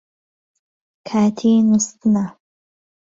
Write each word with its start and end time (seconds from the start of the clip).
کاتی 1.07 1.51
نووستنە 1.67 2.25